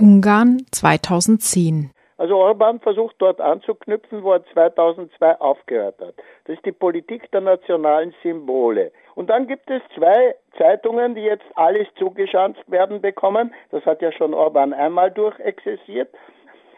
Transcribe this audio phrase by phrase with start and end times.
[0.00, 1.90] Ungarn 2010
[2.20, 6.14] also Orban versucht dort anzuknüpfen, wo er 2002 aufgehört hat.
[6.44, 8.92] Das ist die Politik der nationalen Symbole.
[9.14, 13.54] Und dann gibt es zwei Zeitungen, die jetzt alles zugeschanzt werden bekommen.
[13.70, 16.14] Das hat ja schon Orban einmal durchexerziert.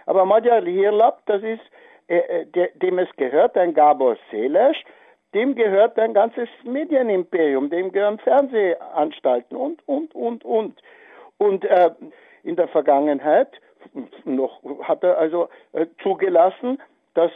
[0.07, 1.62] Aber Magyar Hirlap, das ist,
[2.07, 4.77] äh, äh dem es gehört, ein Gabor Seles,
[5.34, 10.80] dem gehört ein ganzes Medienimperium, dem gehören Fernsehanstalten und, und, und, und.
[11.39, 11.91] Und äh,
[12.43, 13.48] in der Vergangenheit
[14.25, 16.79] noch hat er also äh, zugelassen,
[17.14, 17.30] dass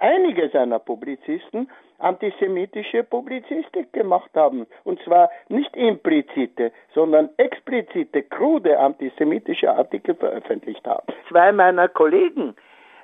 [0.00, 4.66] einige seiner Publizisten antisemitische Publizistik gemacht haben.
[4.84, 11.06] Und zwar nicht implizite, sondern explizite, krude antisemitische Artikel veröffentlicht haben.
[11.28, 12.54] Zwei meiner Kollegen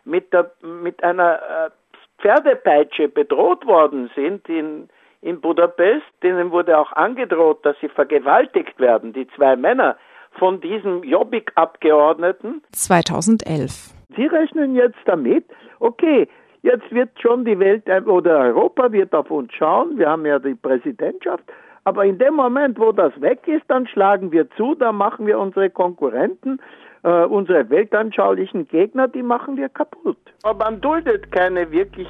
[0.05, 1.71] mit, der, mit einer äh,
[2.23, 4.89] Pferdepeitsche bedroht worden sind in,
[5.21, 9.97] in Budapest, denen wurde auch angedroht, dass sie vergewaltigt werden, die zwei Männer,
[10.39, 12.63] von diesem Jobbik-Abgeordneten?
[12.73, 13.95] 2011.
[14.17, 15.45] Sie rechnen jetzt damit,
[15.81, 16.29] okay,
[16.63, 20.55] jetzt wird schon die Welt oder Europa wird auf uns schauen, wir haben ja die
[20.55, 21.45] Präsidentschaft,
[21.85, 25.39] aber in dem Moment, wo das weg ist, dann schlagen wir zu, dann machen wir
[25.39, 26.59] unsere Konkurrenten,
[27.03, 30.17] äh, unsere weltanschaulichen Gegner, die machen wir kaputt.
[30.43, 32.09] Aber man duldet keine wirklich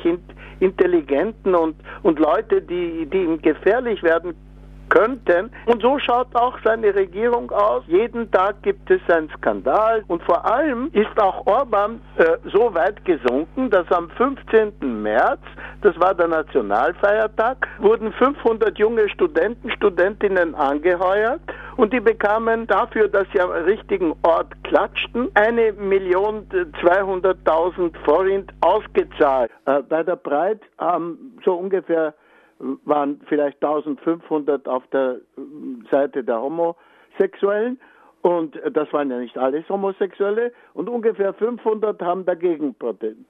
[0.61, 4.35] intelligenten und, und Leute, die, die ihm gefährlich werden
[4.89, 5.51] könnten.
[5.67, 7.83] Und so schaut auch seine Regierung aus.
[7.87, 10.05] Jeden Tag gibt es einen Skandal.
[10.09, 15.03] Und vor allem ist auch Orban äh, so weit gesunken, dass am 15.
[15.03, 15.41] März,
[15.83, 21.41] das war der Nationalfeiertag, wurden 500 junge Studenten, Studentinnen angeheuert
[21.77, 29.51] und die bekamen dafür, dass sie am richtigen Ort klatschten, eine Million 200.000 Forint ausgezahlt.
[29.67, 32.15] Äh, bei der Breit haben so ungefähr
[32.85, 35.21] waren vielleicht 1500 auf der
[35.91, 37.79] Seite der Homosexuellen
[38.23, 42.75] und das waren ja nicht alles Homosexuelle und ungefähr 500 haben dagegen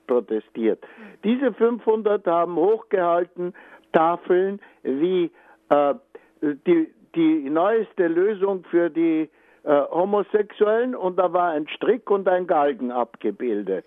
[0.06, 0.84] protestiert.
[1.24, 3.54] Diese 500 haben hochgehalten
[3.92, 5.32] Tafeln wie
[5.70, 5.94] äh,
[6.40, 9.28] die, die neueste Lösung für die
[9.64, 13.86] äh, Homosexuellen und da war ein Strick und ein Galgen abgebildet,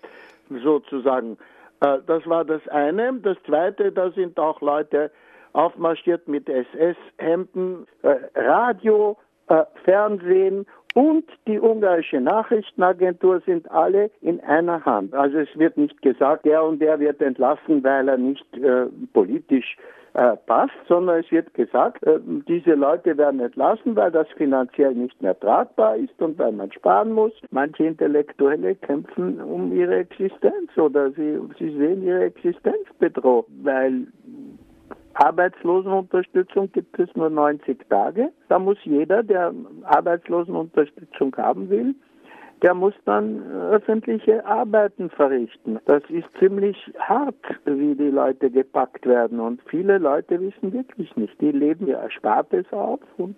[0.62, 1.38] sozusagen.
[1.80, 3.14] Äh, das war das eine.
[3.20, 5.10] Das zweite, da sind auch Leute
[5.58, 9.16] aufmarschiert mit SS-Hemden, äh, Radio,
[9.48, 15.14] äh, Fernsehen und die ungarische Nachrichtenagentur sind alle in einer Hand.
[15.14, 19.76] Also es wird nicht gesagt, der und der wird entlassen, weil er nicht äh, politisch
[20.14, 22.18] äh, passt, sondern es wird gesagt, äh,
[22.48, 27.12] diese Leute werden entlassen, weil das finanziell nicht mehr tragbar ist und weil man sparen
[27.12, 27.32] muss.
[27.50, 34.06] Manche Intellektuelle kämpfen um ihre Existenz oder sie, sie sehen ihre Existenz bedroht, weil
[35.18, 38.30] Arbeitslosenunterstützung gibt es nur 90 Tage.
[38.48, 39.52] Da muss jeder, der
[39.82, 41.96] Arbeitslosenunterstützung haben will,
[42.62, 45.80] der muss dann öffentliche Arbeiten verrichten.
[45.86, 47.34] Das ist ziemlich hart,
[47.64, 49.40] wie die Leute gepackt werden.
[49.40, 51.40] Und viele Leute wissen wirklich nicht.
[51.40, 53.36] Die leben ihr Erspartes auf und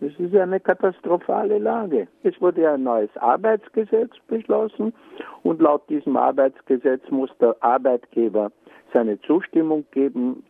[0.00, 2.06] es ist eine katastrophale Lage.
[2.22, 4.92] Es wurde ein neues Arbeitsgesetz beschlossen
[5.42, 8.52] und laut diesem Arbeitsgesetz muss der Arbeitgeber
[8.92, 10.44] seine Zustimmung geben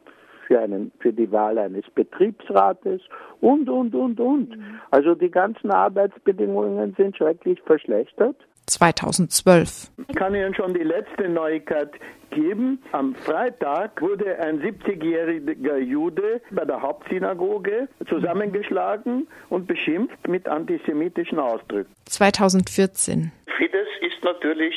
[0.46, 3.02] für, einen, für die Wahl eines Betriebsrates
[3.40, 4.56] und, und, und, und.
[4.56, 4.80] Mhm.
[4.90, 8.36] Also die ganzen Arbeitsbedingungen sind schrecklich verschlechtert.
[8.66, 9.90] 2012.
[10.08, 11.92] Ich kann Ihnen schon die letzte Neuigkeit
[12.30, 12.82] geben.
[12.92, 21.92] Am Freitag wurde ein 70-jähriger Jude bei der Hauptsynagoge zusammengeschlagen und beschimpft mit antisemitischen Ausdrücken.
[22.06, 23.30] 2014.
[23.56, 24.74] Fidesz ist natürlich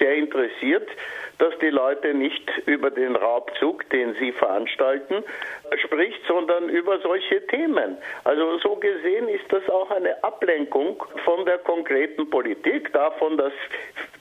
[0.00, 0.88] sehr interessiert,
[1.38, 5.24] dass die Leute nicht über den Raubzug, den sie veranstalten,
[5.84, 7.96] spricht, sondern über solche Themen.
[8.24, 13.52] Also so gesehen ist das auch eine Ablenkung von der konkreten Politik, davon, dass,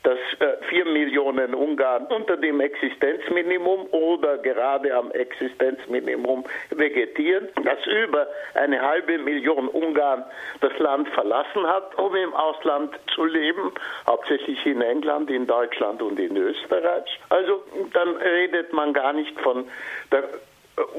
[0.04, 8.28] dass äh, vier Millionen Ungarn unter dem Existenzminimum oder gerade am Existenzminimum vegetieren, dass über
[8.54, 10.24] eine halbe Million Ungarn
[10.62, 13.74] das Land verlassen hat, um im Ausland zu leben,
[14.08, 15.69] hauptsächlich in England, in Deutschland
[16.02, 17.20] und in Österreich.
[17.30, 17.64] Also
[17.94, 19.66] dann redet man gar nicht von
[20.12, 20.24] der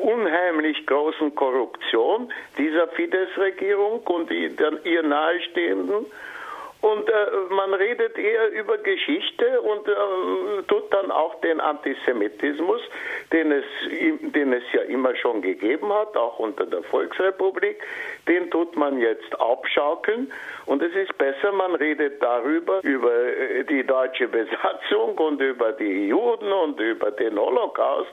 [0.03, 6.07] unheimlich großen Korruption dieser Fidesz-Regierung und ihr nahestehenden
[6.81, 7.15] und äh,
[7.51, 12.81] man redet eher über Geschichte und äh, tut dann auch den Antisemitismus,
[13.33, 13.65] den es,
[14.33, 17.83] den es ja immer schon gegeben hat, auch unter der Volksrepublik,
[18.29, 20.33] den tut man jetzt aufschaukeln.
[20.67, 26.09] Und es ist besser, man redet darüber, über äh, die deutsche Besatzung und über die
[26.09, 28.13] Juden und über den Holocaust,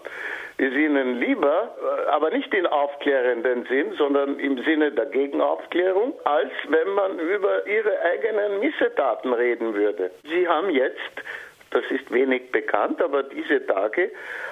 [0.58, 6.52] ist ihnen lieber, äh, aber nicht in aufklärenden Sinn, sondern im Sinne der Gegenaufklärung, als
[6.68, 10.12] wenn man über ihre eigenen von Missetaten reden würde.
[10.24, 11.22] Sie haben jetzt
[11.72, 14.10] das ist wenig bekannt, aber diese Tage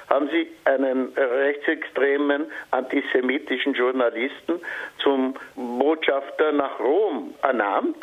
[0.10, 4.60] haben sie einen rechtsextremen antisemitischen Journalisten
[5.02, 7.96] zum Botschafter nach Rom ernannt.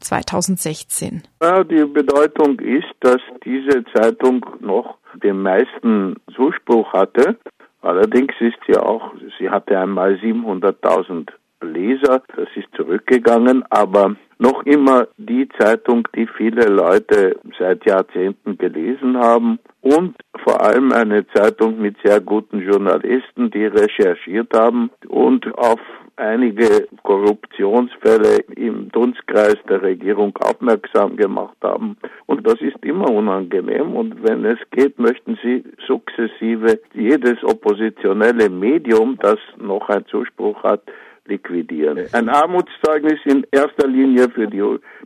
[0.00, 1.22] 2016.
[1.42, 7.38] Ja, die Bedeutung ist, dass diese Zeitung noch den meisten Zuspruch hatte.
[7.80, 11.30] Allerdings ist sie auch, sie hatte einmal 700.000
[11.62, 19.16] Leser, das ist zurückgegangen, aber noch immer die Zeitung, die viele Leute seit Jahrzehnten gelesen
[19.16, 25.78] haben und vor allem eine Zeitung mit sehr guten Journalisten, die recherchiert haben und auf
[26.16, 31.96] einige Korruptionsfälle im Dunstkreis der Regierung aufmerksam gemacht haben.
[32.26, 33.94] Und das ist immer unangenehm.
[33.94, 40.82] Und wenn es geht, möchten sie sukzessive jedes oppositionelle Medium, das noch einen Zuspruch hat,
[41.32, 41.98] liquidieren.
[42.12, 44.62] Ein Armutszeugnis in erster Linie für die,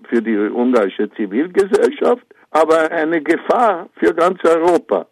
[0.08, 5.06] für die ungarische Zivilgesellschaft, aber eine Gefahr für ganz Europa.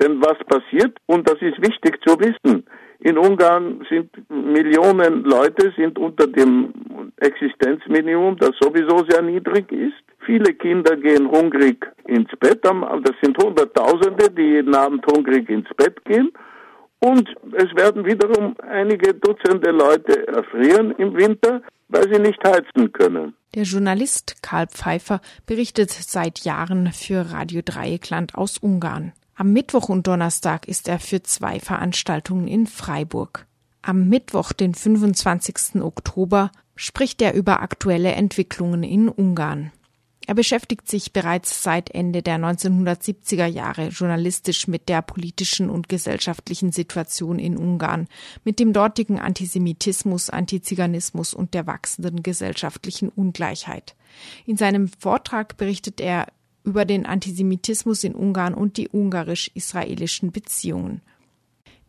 [0.00, 2.64] Denn was passiert, und das ist wichtig zu wissen,
[3.00, 6.72] in Ungarn sind Millionen Leute sind unter dem
[7.20, 10.02] Existenzminimum, das sowieso sehr niedrig ist.
[10.24, 12.60] Viele Kinder gehen hungrig ins Bett.
[12.64, 16.30] Das sind Hunderttausende, die jeden Abend hungrig ins Bett gehen.
[17.00, 23.34] Und es werden wiederum einige Dutzende Leute erfrieren im Winter, weil sie nicht heizen können.
[23.54, 29.12] Der Journalist Karl Pfeiffer berichtet seit Jahren für Radio Dreieckland aus Ungarn.
[29.36, 33.46] Am Mittwoch und Donnerstag ist er für zwei Veranstaltungen in Freiburg.
[33.82, 35.82] Am Mittwoch, den 25.
[35.82, 39.72] Oktober, spricht er über aktuelle Entwicklungen in Ungarn.
[40.26, 46.72] Er beschäftigt sich bereits seit Ende der 1970er Jahre journalistisch mit der politischen und gesellschaftlichen
[46.72, 48.08] Situation in Ungarn,
[48.42, 53.94] mit dem dortigen Antisemitismus, Antiziganismus und der wachsenden gesellschaftlichen Ungleichheit.
[54.46, 56.26] In seinem Vortrag berichtet er
[56.64, 61.02] über den Antisemitismus in Ungarn und die ungarisch-israelischen Beziehungen.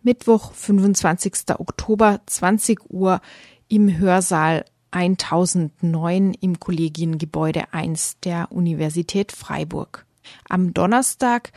[0.03, 1.57] Mittwoch, 25.
[1.57, 3.21] Oktober, 20 Uhr
[3.69, 4.65] im Hörsaal
[4.95, 10.05] 1009 im Kollegiengebäude 1 der Universität Freiburg.
[10.47, 11.51] Am Donnerstag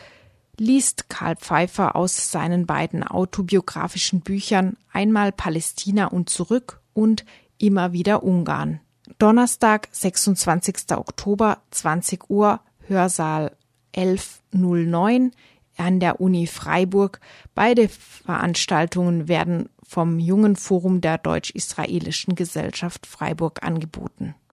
[0.59, 7.25] liest Karl Pfeiffer aus seinen beiden autobiografischen Büchern Einmal Palästina und zurück und
[7.61, 8.81] Immer wieder Ungarn.
[9.19, 10.97] Donnerstag, 26.
[10.97, 13.57] Oktober, 20 Uhr, Hörsaal
[13.97, 15.33] 1109
[15.77, 17.21] an der Uni Freiburg.
[17.55, 24.35] Beide Veranstaltungen werden vom Jungen Forum der Deutsch-Israelischen Gesellschaft Freiburg angeboten